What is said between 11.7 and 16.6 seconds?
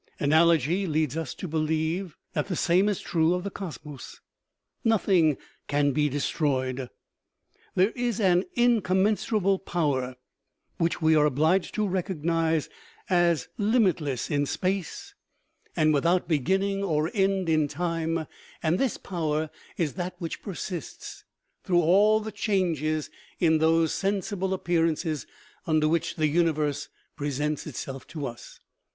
to recognize as limitless in space and without be OMEGA. 285